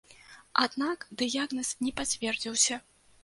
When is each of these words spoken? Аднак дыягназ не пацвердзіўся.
Аднак 0.65 1.03
дыягназ 1.19 1.69
не 1.87 1.93
пацвердзіўся. 2.01 2.81